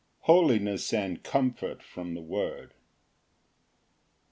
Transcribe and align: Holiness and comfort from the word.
Holiness 0.21 0.91
and 0.93 1.21
comfort 1.21 1.83
from 1.83 2.15
the 2.15 2.23
word. 2.23 2.73